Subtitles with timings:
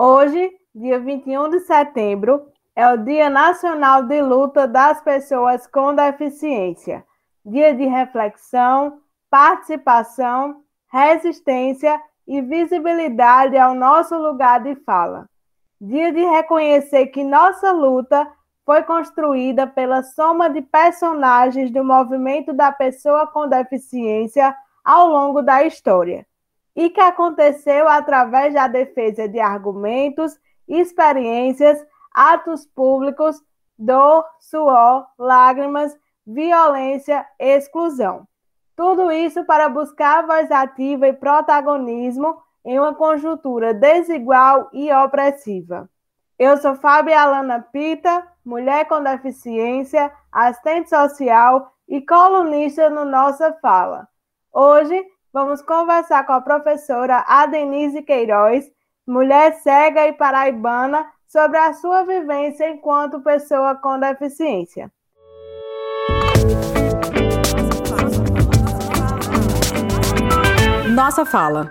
[0.00, 7.04] Hoje, dia 21 de setembro, é o Dia Nacional de Luta das Pessoas com Deficiência.
[7.44, 15.28] Dia de reflexão, participação, resistência e visibilidade ao nosso lugar de fala.
[15.80, 18.24] Dia de reconhecer que nossa luta
[18.64, 24.54] foi construída pela soma de personagens do movimento da pessoa com deficiência
[24.84, 26.24] ao longo da história
[26.78, 30.38] e que aconteceu através da defesa de argumentos,
[30.68, 33.42] experiências, atos públicos,
[33.76, 38.28] dor, suor, lágrimas, violência, exclusão.
[38.76, 45.90] Tudo isso para buscar voz ativa e protagonismo em uma conjuntura desigual e opressiva.
[46.38, 54.06] Eu sou Fábio Alana Pita, mulher com deficiência, assistente social e colunista no Nossa Fala.
[54.52, 58.70] Hoje vamos conversar com a professora Adenise Queiroz,
[59.06, 64.90] mulher cega e paraibana, sobre a sua vivência enquanto pessoa com deficiência.
[70.94, 71.70] Nossa Fala.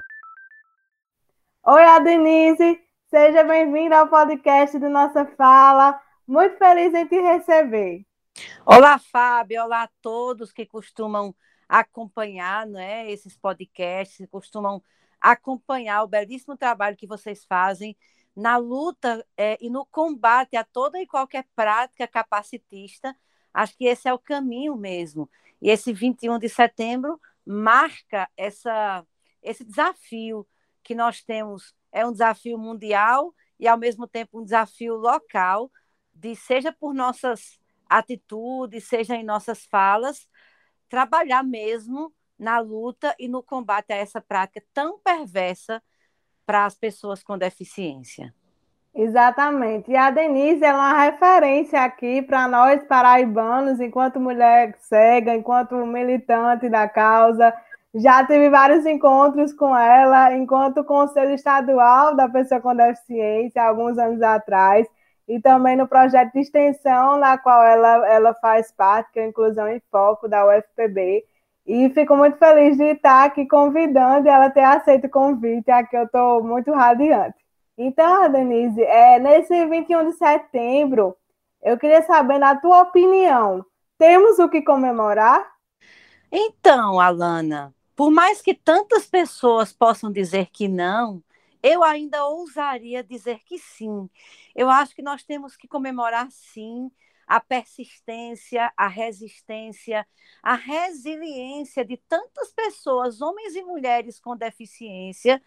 [1.65, 2.79] Oi, Adenise!
[3.09, 5.99] Seja bem-vinda ao podcast do Nossa Fala.
[6.27, 8.05] Muito feliz em te receber.
[8.65, 9.63] Olá, Fábio.
[9.63, 11.33] Olá a todos que costumam
[11.67, 14.81] acompanhar né, esses podcasts, costumam
[15.19, 17.97] acompanhar o belíssimo trabalho que vocês fazem
[18.35, 23.15] na luta é, e no combate a toda e qualquer prática capacitista.
[23.53, 25.29] Acho que esse é o caminho mesmo.
[25.61, 29.03] E esse 21 de setembro marca essa,
[29.41, 30.47] esse desafio
[30.83, 35.71] que nós temos é um desafio mundial e, ao mesmo tempo, um desafio local,
[36.13, 40.27] de seja por nossas atitudes, seja em nossas falas,
[40.89, 45.81] trabalhar mesmo na luta e no combate a essa prática tão perversa
[46.45, 48.33] para as pessoas com deficiência.
[48.93, 49.91] Exatamente.
[49.91, 56.67] E a Denise é uma referência aqui para nós paraibanos, enquanto mulher cega, enquanto militante
[56.67, 57.53] da causa,
[57.93, 64.21] já tive vários encontros com ela, enquanto Conselho Estadual da Pessoa com Deficiência, alguns anos
[64.21, 64.87] atrás,
[65.27, 69.27] e também no projeto de extensão, na qual ela, ela faz parte, que é a
[69.27, 71.25] Inclusão em Foco da UFPB.
[71.65, 75.97] E fico muito feliz de estar aqui convidando e ela ter aceito o convite, aqui
[75.97, 77.35] eu estou muito radiante.
[77.77, 81.15] Então, Denise, é, nesse 21 de setembro,
[81.61, 83.65] eu queria saber, na tua opinião,
[83.97, 85.45] temos o que comemorar?
[86.31, 91.21] Então, Alana, por mais que tantas pessoas possam dizer que não,
[91.61, 94.09] eu ainda ousaria dizer que sim.
[94.55, 96.91] Eu acho que nós temos que comemorar sim
[97.27, 100.07] a persistência, a resistência,
[100.41, 105.41] a resiliência de tantas pessoas, homens e mulheres com deficiência,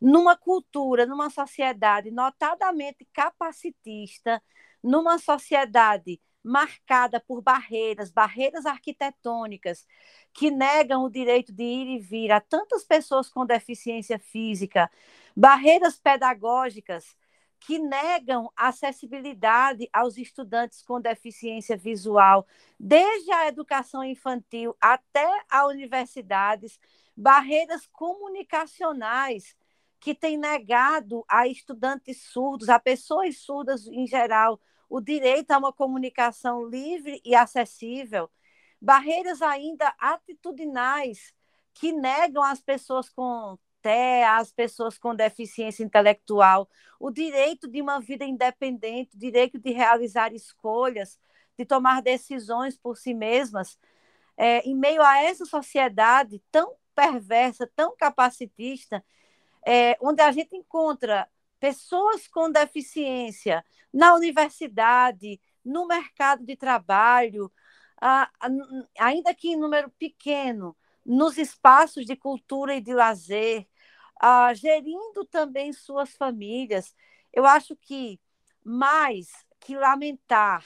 [0.00, 4.42] numa cultura, numa sociedade notadamente capacitista,
[4.82, 9.86] numa sociedade marcada por barreiras, barreiras arquitetônicas,
[10.32, 14.90] que negam o direito de ir e vir a tantas pessoas com deficiência física,
[15.38, 17.14] barreiras pedagógicas
[17.60, 22.44] que negam acessibilidade aos estudantes com deficiência visual,
[22.78, 26.80] desde a educação infantil até a universidades,
[27.16, 29.56] barreiras comunicacionais
[30.00, 34.60] que têm negado a estudantes surdos, a pessoas surdas em geral,
[34.90, 38.28] o direito a uma comunicação livre e acessível,
[38.80, 41.32] barreiras ainda atitudinais
[41.74, 46.68] que negam às pessoas com TEA, às pessoas com deficiência intelectual,
[46.98, 51.18] o direito de uma vida independente, o direito de realizar escolhas,
[51.56, 53.78] de tomar decisões por si mesmas.
[54.36, 59.04] É, em meio a essa sociedade tão perversa, tão capacitista,
[59.66, 61.28] é, onde a gente encontra
[61.60, 67.52] pessoas com deficiência na universidade, no mercado de trabalho,
[68.98, 70.76] ainda que em número pequeno,
[71.08, 73.66] nos espaços de cultura e de lazer,
[74.54, 76.94] gerindo também suas famílias.
[77.32, 78.20] Eu acho que
[78.62, 79.28] mais
[79.58, 80.64] que lamentar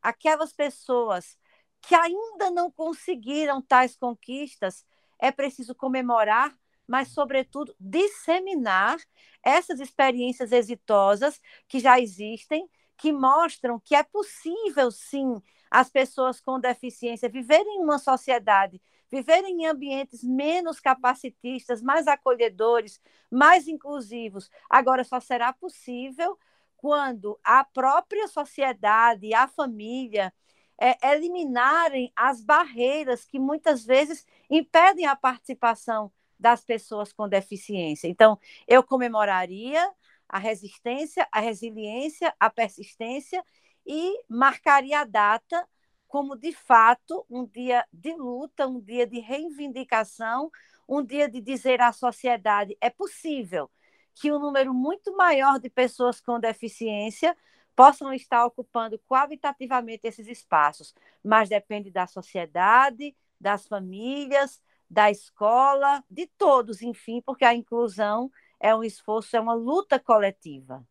[0.00, 1.36] aquelas pessoas
[1.82, 4.86] que ainda não conseguiram tais conquistas,
[5.18, 6.56] é preciso comemorar
[6.90, 8.98] mas, sobretudo, disseminar
[9.44, 12.68] essas experiências exitosas que já existem,
[12.98, 19.62] que mostram que é possível, sim, as pessoas com deficiência viverem em uma sociedade, viverem
[19.62, 24.50] em ambientes menos capacitistas, mais acolhedores, mais inclusivos.
[24.68, 26.38] Agora, só será possível
[26.76, 30.32] quando a própria sociedade a família
[30.80, 38.08] é, eliminarem as barreiras que muitas vezes impedem a participação das pessoas com deficiência.
[38.08, 39.92] Então, eu comemoraria
[40.26, 43.44] a resistência, a resiliência, a persistência
[43.86, 45.68] e marcaria a data
[46.10, 50.50] como, de fato, um dia de luta, um dia de reivindicação,
[50.88, 53.70] um dia de dizer à sociedade: é possível
[54.12, 57.36] que um número muito maior de pessoas com deficiência
[57.76, 60.92] possam estar ocupando qualitativamente esses espaços,
[61.22, 64.60] mas depende da sociedade, das famílias,
[64.90, 70.84] da escola, de todos, enfim, porque a inclusão é um esforço, é uma luta coletiva.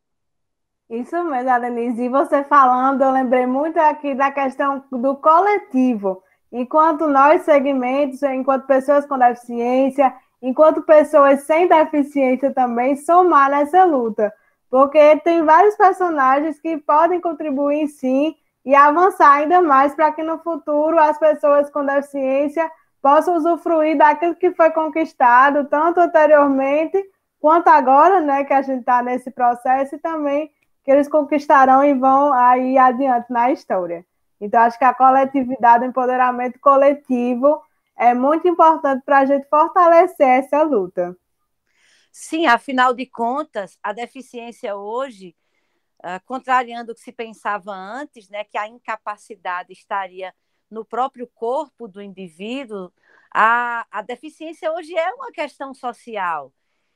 [0.90, 2.04] Isso mesmo, Denise.
[2.04, 6.24] E você falando, eu lembrei muito aqui da questão do coletivo.
[6.52, 14.34] Enquanto nós, segmentos, enquanto pessoas com deficiência, enquanto pessoas sem deficiência também, somar nessa luta.
[14.68, 18.36] Porque tem vários personagens que podem contribuir, sim,
[18.66, 22.70] e avançar ainda mais para que no futuro as pessoas com deficiência
[23.02, 27.04] possam usufruir daquilo que foi conquistado, tanto anteriormente
[27.40, 30.52] quanto agora, né, que a gente está nesse processo, e também
[30.84, 34.06] que eles conquistarão e vão aí adiante na história.
[34.40, 37.62] Então, acho que a coletividade, o empoderamento coletivo
[37.98, 41.16] é muito importante para a gente fortalecer essa luta.
[42.12, 45.36] Sim, afinal de contas, a deficiência hoje,
[46.00, 50.34] uh, contrariando o que se pensava antes, né, que a incapacidade estaria
[50.72, 52.92] no próprio corpo do indivíduo,
[53.34, 56.54] a, a deficiência hoje é uma questão social.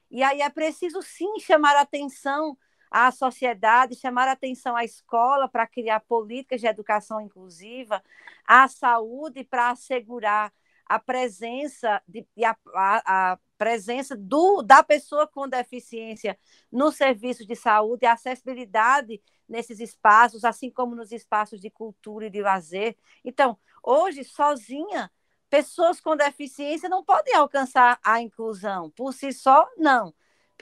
[0.10, 2.58] E aí é preciso sim chamar atenção
[2.94, 8.04] à sociedade, chamar atenção à escola para criar políticas de educação inclusiva,
[8.46, 10.54] à saúde para assegurar
[10.86, 16.38] a presença de, a, a, a presença do, da pessoa com deficiência
[16.72, 19.20] no serviço de saúde, a acessibilidade
[19.50, 22.96] nesses espaços, assim como nos espaços de cultura e de lazer.
[23.26, 25.10] Então, hoje, sozinha,
[25.50, 28.92] pessoas com deficiência não podem alcançar a inclusão.
[28.92, 30.14] Por si só, não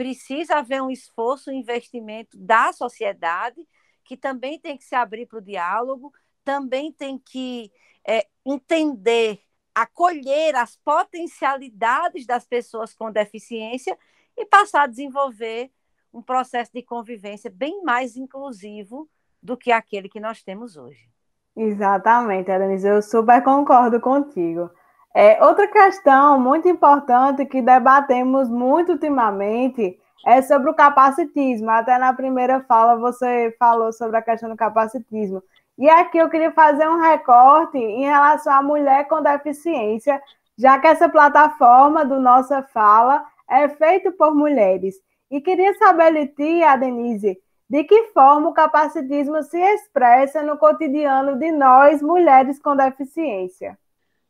[0.01, 3.67] precisa haver um esforço, um investimento da sociedade,
[4.03, 6.11] que também tem que se abrir para o diálogo,
[6.43, 7.71] também tem que
[8.03, 9.39] é, entender,
[9.75, 13.95] acolher as potencialidades das pessoas com deficiência
[14.35, 15.69] e passar a desenvolver
[16.11, 19.07] um processo de convivência bem mais inclusivo
[19.39, 21.07] do que aquele que nós temos hoje.
[21.55, 24.71] Exatamente, Denise, eu super concordo contigo.
[25.13, 31.69] É, outra questão muito importante que debatemos muito ultimamente é sobre o capacitismo.
[31.69, 35.43] Até na primeira fala você falou sobre a questão do capacitismo.
[35.77, 40.21] E aqui eu queria fazer um recorte em relação à mulher com deficiência,
[40.57, 44.95] já que essa plataforma do Nossa Fala é feita por mulheres.
[45.29, 47.37] E queria saber de ti, Denise,
[47.69, 53.77] de que forma o capacitismo se expressa no cotidiano de nós, mulheres com deficiência.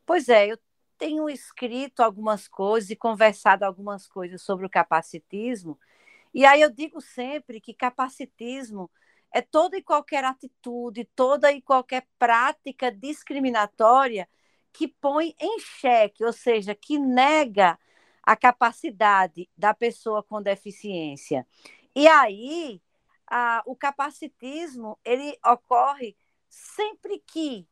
[0.06, 0.56] Pois é, eu
[0.98, 5.78] tenho escrito algumas coisas e conversado algumas coisas sobre o capacitismo,
[6.34, 8.90] e aí eu digo sempre que capacitismo
[9.32, 14.28] é toda e qualquer atitude, toda e qualquer prática discriminatória
[14.72, 17.78] que põe em xeque, ou seja, que nega
[18.22, 21.46] a capacidade da pessoa com deficiência.
[21.94, 22.80] E aí,
[23.26, 26.16] a, o capacitismo ele ocorre
[26.48, 27.66] sempre que,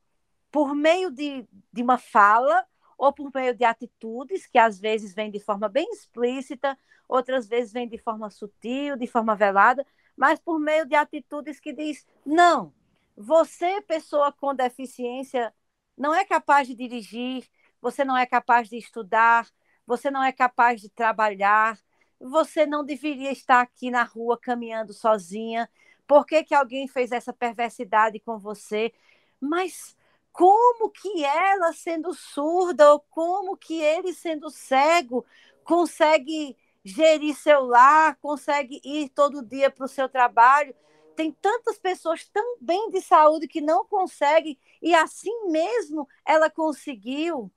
[0.50, 2.66] por meio de, de uma fala
[3.00, 7.72] ou por meio de atitudes que às vezes vêm de forma bem explícita, outras vezes
[7.72, 12.74] vêm de forma sutil, de forma velada, mas por meio de atitudes que diz: "Não,
[13.16, 15.52] você, pessoa com deficiência,
[15.96, 17.48] não é capaz de dirigir,
[17.80, 19.48] você não é capaz de estudar,
[19.86, 21.78] você não é capaz de trabalhar,
[22.20, 25.70] você não deveria estar aqui na rua caminhando sozinha.
[26.06, 28.92] Por que, que alguém fez essa perversidade com você?
[29.40, 29.96] Mas
[30.32, 35.24] como que ela, sendo surda, ou como que ele, sendo cego,
[35.64, 40.74] consegue gerir seu lar, consegue ir todo dia para o seu trabalho.
[41.14, 47.50] Tem tantas pessoas tão bem de saúde que não conseguem, e assim mesmo ela conseguiu.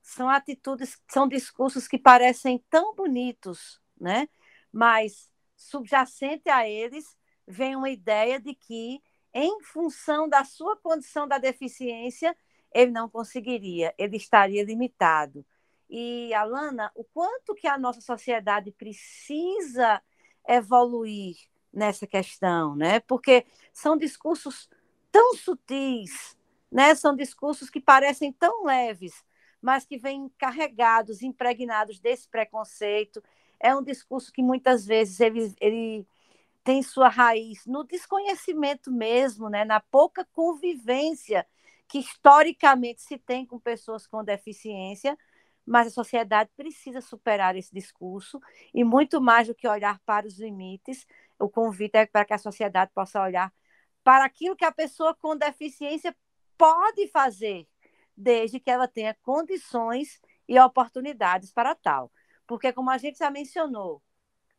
[0.00, 4.28] São atitudes, são discursos que parecem tão bonitos, né?
[4.72, 7.16] Mas subjacente a eles
[7.46, 9.02] vem uma ideia de que
[9.32, 12.36] em função da sua condição da deficiência,
[12.72, 15.44] ele não conseguiria, ele estaria limitado.
[15.88, 20.00] E, Alana, o quanto que a nossa sociedade precisa
[20.48, 21.36] evoluir
[21.72, 23.00] nessa questão, né?
[23.00, 24.68] Porque são discursos
[25.10, 26.36] tão sutis,
[26.70, 26.94] né?
[26.94, 29.24] São discursos que parecem tão leves,
[29.60, 33.22] mas que vêm carregados, impregnados desse preconceito.
[33.58, 36.06] É um discurso que muitas vezes ele, ele
[36.62, 41.46] tem sua raiz no desconhecimento mesmo, né, na pouca convivência
[41.88, 45.18] que historicamente se tem com pessoas com deficiência,
[45.66, 48.40] mas a sociedade precisa superar esse discurso
[48.72, 51.06] e muito mais do que olhar para os limites,
[51.38, 53.52] o convite é para que a sociedade possa olhar
[54.02, 56.14] para aquilo que a pessoa com deficiência
[56.56, 57.66] pode fazer,
[58.16, 62.12] desde que ela tenha condições e oportunidades para tal.
[62.46, 64.02] Porque, como a gente já mencionou,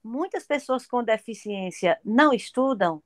[0.03, 3.01] muitas pessoas com deficiência não estudam,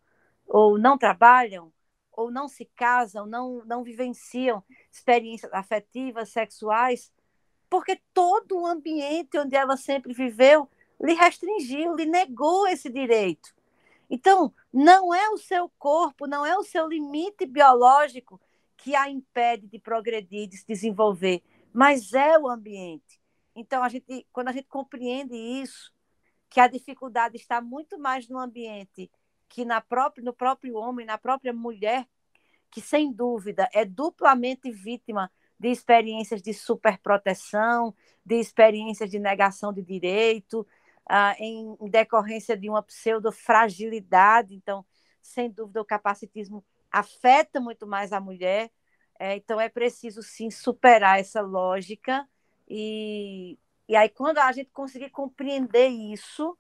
[0.48, 1.72] ou não trabalham,
[2.12, 7.12] ou não se casam, não, não vivenciam experiências afetivas, sexuais,
[7.70, 10.70] porque todo o ambiente onde ela sempre viveu
[11.02, 13.54] lhe restringiu, lhe negou esse direito.
[14.10, 18.40] Então, não é o seu corpo, não é o seu limite biológico
[18.78, 21.42] que a impede de progredir, de se desenvolver,
[21.74, 23.20] mas é o ambiente.
[23.56, 25.92] Então, a gente, quando a gente compreende isso,
[26.56, 29.12] que a dificuldade está muito mais no ambiente
[29.50, 32.08] que na própria, no próprio homem, na própria mulher,
[32.72, 37.94] que sem dúvida é duplamente vítima de experiências de superproteção,
[38.26, 40.66] de experiências de negação de direito,
[41.06, 44.56] ah, em, decorrência de uma pseudo-fragilidade.
[44.56, 44.86] Então,
[45.22, 48.72] sem dúvida, o capacitismo afeta muito mais a mulher.
[49.20, 52.26] É, então, é preciso, sim, superar essa lógica.
[52.66, 56.58] E, e aí, quando a gente conseguir compreender isso,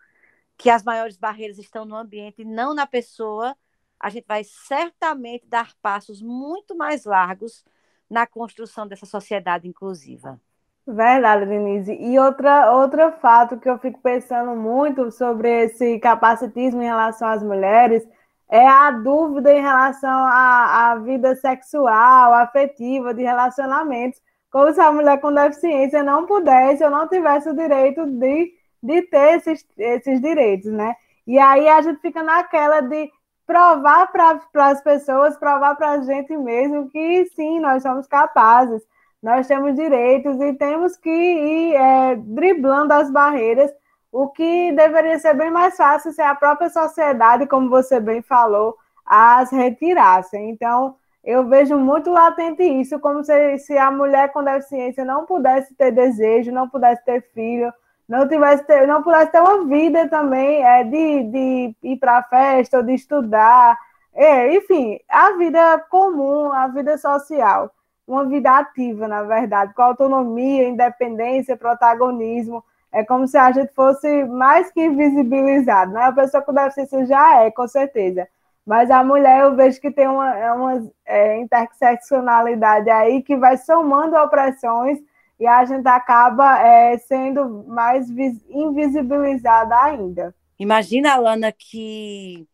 [0.58, 3.55] que as maiores barreiras estão no ambiente e não na pessoa,
[4.00, 7.63] a gente vai certamente dar passos muito mais largos
[8.10, 10.39] na construção dessa sociedade inclusiva.
[10.88, 11.94] Verdade, Denise.
[11.94, 17.41] E outra, outro fato que eu fico pensando muito sobre esse capacitismo em relação às
[17.41, 18.08] mulheres
[18.48, 24.22] é a dúvida em relação à, à vida sexual, afetiva, de relacionamentos,
[24.56, 29.02] como se a mulher com deficiência não pudesse ou não tivesse o direito de, de
[29.02, 30.96] ter esses, esses direitos, né?
[31.28, 33.12] E aí a gente fica naquela de
[33.46, 38.82] provar para as pessoas, provar para a gente mesmo que sim, nós somos capazes
[39.26, 43.72] nós temos direitos e temos que ir é, driblando as barreiras,
[44.12, 48.78] o que deveria ser bem mais fácil se a própria sociedade, como você bem falou,
[49.04, 50.38] as retirasse.
[50.38, 55.74] Então, eu vejo muito latente isso, como se, se a mulher com deficiência não pudesse
[55.75, 57.74] ter desejo, não pudesse ter filho,
[58.08, 62.77] não tivesse ter, não pudesse ter uma vida também é, de, de ir para festa
[62.77, 63.77] ou de estudar,
[64.13, 67.72] é, enfim, a vida comum, a vida social
[68.08, 72.63] uma vida ativa, na verdade, com autonomia, independência, protagonismo.
[72.91, 76.03] É como se a gente fosse mais que invisibilizado, né?
[76.03, 78.27] A pessoa com deficiência já é, com certeza.
[78.65, 83.57] Mas a mulher, eu vejo que tem uma, é uma é, interseccionalidade aí que vai
[83.57, 85.00] somando opressões
[85.39, 90.36] e a gente acaba é, sendo mais invisibilizada ainda.
[90.57, 92.48] Imagina, Alana, que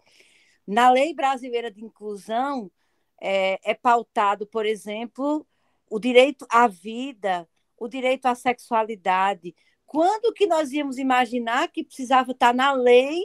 [0.68, 2.70] na lei brasileira de inclusão
[3.22, 5.46] é, é pautado, por exemplo,
[5.90, 9.56] o direito à vida, o direito à sexualidade.
[9.86, 13.22] Quando que nós íamos imaginar que precisava estar na lei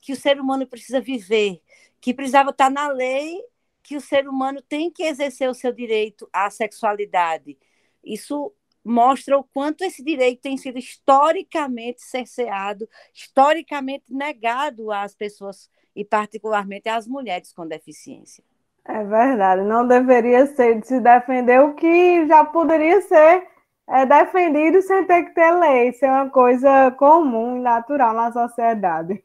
[0.00, 1.60] que o ser humano precisa viver,
[2.06, 3.42] que precisava estar na lei
[3.82, 7.58] que o ser humano tem que exercer o seu direito à sexualidade?
[8.04, 16.04] Isso mostra o quanto esse direito tem sido historicamente cerceado, historicamente negado às pessoas e
[16.04, 18.44] particularmente às mulheres com deficiência.
[18.84, 23.48] É verdade, não deveria ser de se defender o que já poderia ser
[23.88, 29.20] é, defendido sem ter que ter lei, é uma coisa comum e natural na sociedade.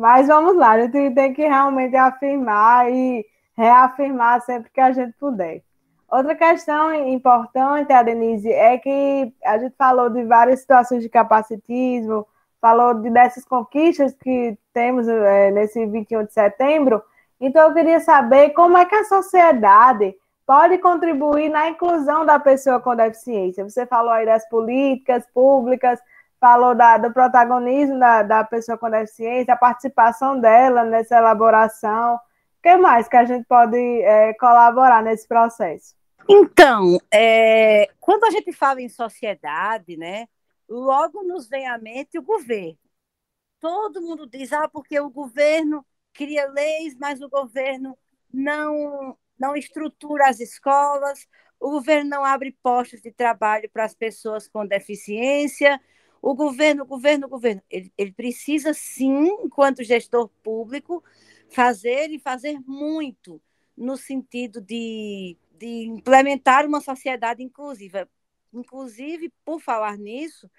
[0.00, 3.24] Mas vamos lá, a gente tem que realmente afirmar e
[3.56, 5.62] reafirmar sempre que a gente puder.
[6.10, 12.26] Outra questão importante, a Denise, é que a gente falou de várias situações de capacitismo,
[12.60, 17.02] falou de dessas conquistas que temos é, nesse 21 de setembro,
[17.40, 20.14] então, eu queria saber como é que a sociedade
[20.46, 23.64] pode contribuir na inclusão da pessoa com deficiência.
[23.64, 25.98] Você falou aí das políticas públicas,
[26.40, 32.14] falou da, do protagonismo da, da pessoa com deficiência, a participação dela nessa elaboração.
[32.16, 35.94] O que mais que a gente pode é, colaborar nesse processo?
[36.28, 40.26] Então, é, quando a gente fala em sociedade, né,
[40.68, 42.78] logo nos vem à mente o governo.
[43.58, 47.96] Todo mundo diz, ah, porque o governo cria leis, mas o governo
[48.32, 51.26] não, não estrutura as escolas,
[51.58, 55.78] o governo não abre postos de trabalho para as pessoas com deficiência.
[56.22, 61.02] O governo, o governo, o governo, ele, ele precisa sim, enquanto gestor público,
[61.48, 63.40] fazer e fazer muito
[63.76, 68.08] no sentido de, de implementar uma sociedade inclusiva.
[68.52, 70.50] Inclusive, por falar nisso,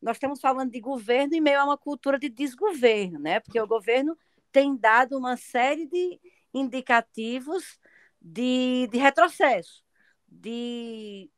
[0.00, 3.40] nós estamos falando de governo em meio a uma cultura de desgoverno, né?
[3.40, 4.16] Porque o governo
[4.52, 6.20] tem dado uma série de
[6.52, 7.78] indicativos
[8.20, 9.82] de, de retrocesso,
[10.26, 11.30] de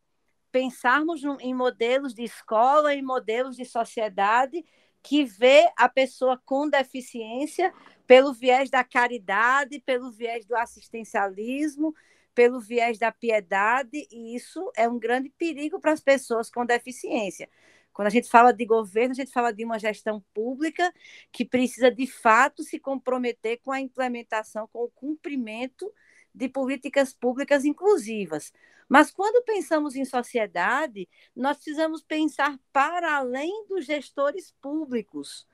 [0.51, 4.65] pensarmos em modelos de escola, em modelos de sociedade
[5.03, 7.73] que vê a pessoa com deficiência
[8.07, 11.95] pelo viés da caridade, pelo viés do assistencialismo,
[12.35, 17.49] pelo viés da piedade, e isso é um grande perigo para as pessoas com deficiência.
[17.93, 20.93] Quando a gente fala de governo, a gente fala de uma gestão pública
[21.33, 25.93] que precisa, de fato, se comprometer com a implementação, com o cumprimento
[26.41, 28.51] de políticas públicas inclusivas.
[28.89, 31.07] Mas quando pensamos em sociedade,
[31.37, 35.47] nós precisamos pensar para além dos gestores públicos.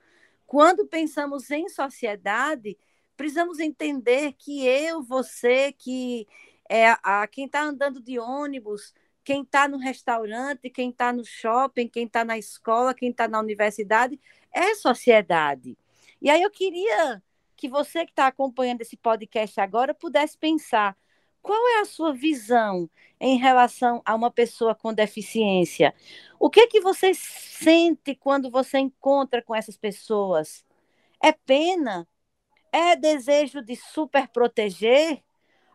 [0.46, 2.78] Quando pensamos em sociedade,
[3.16, 6.26] precisamos entender que eu, você, que
[6.70, 11.88] é a, quem está andando de ônibus, quem está no restaurante, quem está no shopping,
[11.88, 14.20] quem está na escola, quem está na universidade,
[14.52, 15.76] é sociedade.
[16.22, 17.20] E aí eu queria
[17.56, 20.96] que você que está acompanhando esse podcast agora pudesse pensar
[21.46, 25.94] qual é a sua visão em relação a uma pessoa com deficiência?
[26.40, 30.66] O que que você sente quando você encontra com essas pessoas?
[31.22, 32.08] É pena?
[32.72, 35.22] É desejo de super proteger?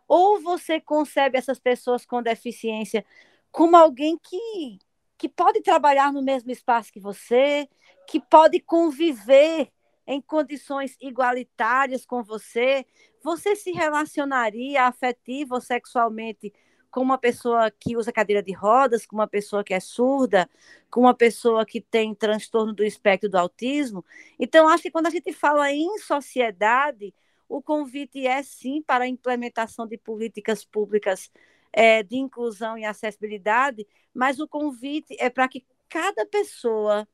[0.06, 3.02] Ou você concebe essas pessoas com deficiência
[3.50, 4.78] como alguém que,
[5.16, 7.66] que pode trabalhar no mesmo espaço que você,
[8.06, 9.72] que pode conviver
[10.06, 12.84] em condições igualitárias com você,
[13.22, 16.52] você se relacionaria afetiva ou sexualmente
[16.90, 20.48] com uma pessoa que usa cadeira de rodas, com uma pessoa que é surda,
[20.90, 24.04] com uma pessoa que tem transtorno do espectro do autismo?
[24.38, 27.14] Então, acho que quando a gente fala em sociedade,
[27.48, 31.30] o convite é sim para a implementação de políticas públicas
[31.72, 37.08] é, de inclusão e acessibilidade, mas o convite é para que cada pessoa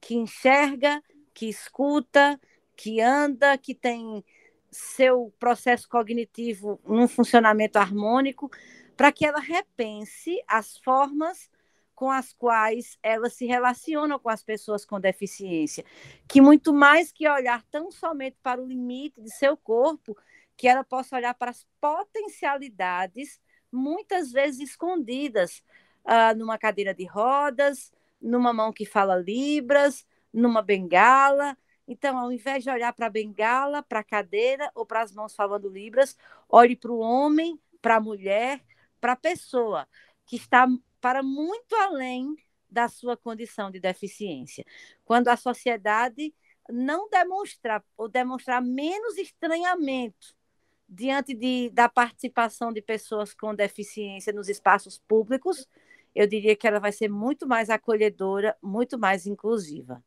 [0.00, 1.02] que enxerga,
[1.38, 2.40] que escuta,
[2.76, 4.24] que anda, que tem
[4.72, 8.50] seu processo cognitivo num funcionamento harmônico,
[8.96, 11.48] para que ela repense as formas
[11.94, 15.84] com as quais ela se relaciona com as pessoas com deficiência,
[16.26, 20.16] que muito mais que olhar tão somente para o limite de seu corpo,
[20.56, 25.62] que ela possa olhar para as potencialidades, muitas vezes escondidas,
[26.04, 30.04] uh, numa cadeira de rodas, numa mão que fala libras,
[30.38, 31.56] numa bengala.
[31.86, 35.34] Então, ao invés de olhar para a bengala, para a cadeira ou para as mãos
[35.34, 36.16] falando libras,
[36.48, 38.62] olhe para o homem, para a mulher,
[39.00, 39.88] para a pessoa
[40.26, 40.66] que está
[41.00, 42.36] para muito além
[42.70, 44.64] da sua condição de deficiência.
[45.04, 46.34] Quando a sociedade
[46.68, 50.36] não demonstrar ou demonstrar menos estranhamento
[50.86, 55.66] diante de, da participação de pessoas com deficiência nos espaços públicos,
[56.14, 60.02] eu diria que ela vai ser muito mais acolhedora, muito mais inclusiva.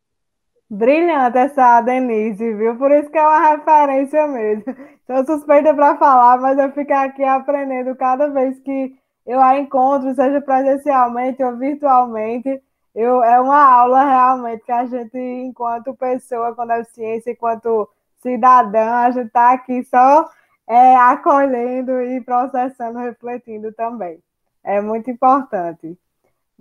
[0.71, 2.77] Brilhante essa Denise, viu?
[2.77, 4.63] Por isso que é uma referência mesmo.
[5.01, 10.15] Estou suspeita para falar, mas eu fico aqui aprendendo cada vez que eu a encontro,
[10.15, 12.63] seja presencialmente ou virtualmente.
[12.95, 17.89] Eu, é uma aula realmente que a gente, enquanto pessoa com deficiência, enquanto
[18.21, 20.29] cidadã, a gente está aqui só
[20.67, 24.19] é, acolhendo e processando, refletindo também.
[24.63, 25.97] É muito importante.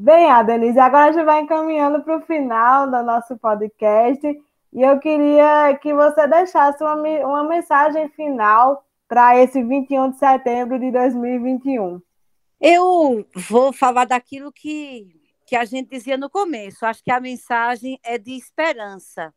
[0.03, 4.27] Bem, a Denise, agora a gente vai encaminhando para o final do nosso podcast
[4.73, 10.79] e eu queria que você deixasse uma, uma mensagem final para esse 21 de setembro
[10.79, 12.01] de 2021.
[12.59, 16.87] Eu vou falar daquilo que, que a gente dizia no começo.
[16.87, 19.35] Acho que a mensagem é de esperança.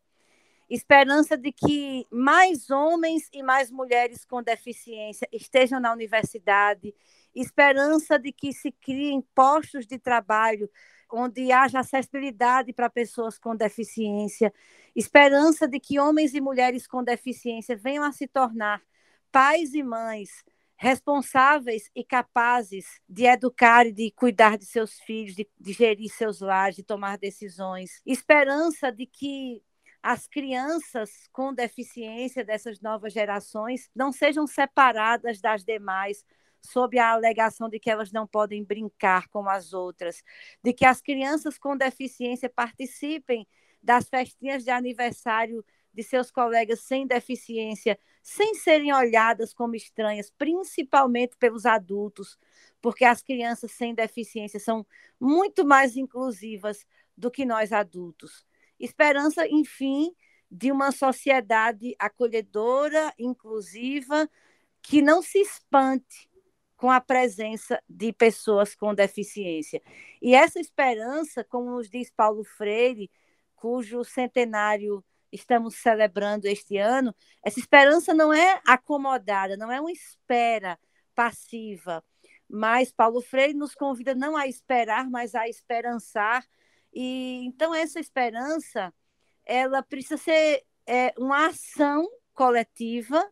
[0.69, 6.95] Esperança de que mais homens e mais mulheres com deficiência estejam na universidade,
[7.35, 10.69] esperança de que se criem postos de trabalho
[11.11, 14.51] onde haja acessibilidade para pessoas com deficiência,
[14.95, 18.81] esperança de que homens e mulheres com deficiência venham a se tornar
[19.31, 20.43] pais e mães
[20.75, 26.41] responsáveis e capazes de educar e de cuidar de seus filhos, de, de gerir seus
[26.41, 28.01] lares, de tomar decisões.
[28.05, 29.63] Esperança de que
[30.01, 36.25] as crianças com deficiência dessas novas gerações não sejam separadas das demais
[36.65, 40.23] sob a alegação de que elas não podem brincar como as outras,
[40.63, 43.47] de que as crianças com deficiência participem
[43.81, 51.37] das festinhas de aniversário de seus colegas sem deficiência, sem serem olhadas como estranhas, principalmente
[51.37, 52.39] pelos adultos,
[52.81, 54.85] porque as crianças sem deficiência são
[55.19, 58.45] muito mais inclusivas do que nós adultos.
[58.79, 60.15] Esperança, enfim,
[60.49, 64.27] de uma sociedade acolhedora, inclusiva,
[64.81, 66.32] que não se espante
[66.75, 69.81] com a presença de pessoas com deficiência.
[70.21, 73.09] E essa esperança, como nos diz Paulo Freire,
[73.55, 80.77] cujo centenário estamos celebrando este ano, essa esperança não é acomodada, não é uma espera
[81.15, 82.03] passiva,
[82.49, 86.45] mas Paulo Freire nos convida não a esperar, mas a esperançar.
[86.93, 88.93] E então essa esperança
[89.45, 93.31] ela precisa ser é, uma ação coletiva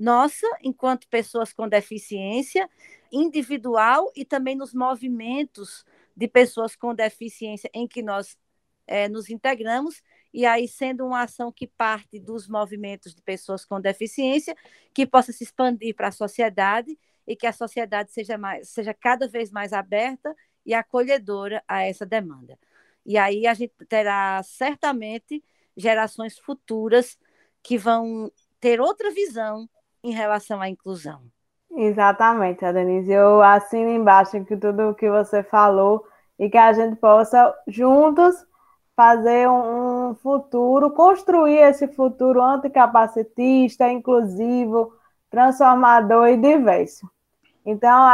[0.00, 2.66] nossa, enquanto pessoas com deficiência,
[3.12, 5.84] individual e também nos movimentos
[6.16, 8.38] de pessoas com deficiência em que nós
[8.86, 13.78] é, nos integramos, e aí sendo uma ação que parte dos movimentos de pessoas com
[13.78, 14.56] deficiência,
[14.94, 19.28] que possa se expandir para a sociedade e que a sociedade seja, mais, seja cada
[19.28, 20.34] vez mais aberta
[20.64, 22.58] e acolhedora a essa demanda.
[23.04, 25.44] E aí a gente terá certamente
[25.76, 27.18] gerações futuras
[27.62, 29.68] que vão ter outra visão
[30.02, 31.20] em relação à inclusão.
[31.70, 33.12] Exatamente, Denise.
[33.12, 36.04] Eu assino embaixo que tudo o que você falou
[36.38, 38.34] e que a gente possa juntos
[38.96, 44.92] fazer um futuro, construir esse futuro anticapacitista, inclusivo,
[45.30, 47.08] transformador e diverso.
[47.64, 48.04] Então,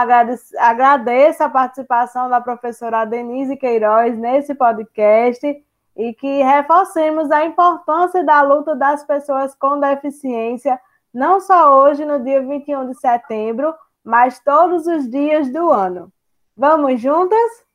[0.59, 5.65] agradeço a participação da professora Denise Queiroz nesse podcast
[5.97, 10.79] e que reforcemos a importância da luta das pessoas com deficiência,
[11.17, 13.75] não só hoje, no dia 21 de setembro,
[14.05, 16.13] mas todos os dias do ano.
[16.55, 17.66] Vamos juntas?